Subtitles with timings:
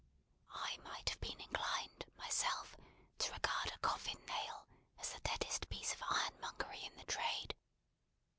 [0.55, 2.75] I might have been inclined, myself,
[3.19, 4.65] to regard a coffin nail
[4.99, 7.53] as the deadest piece of ironmongery in the trade.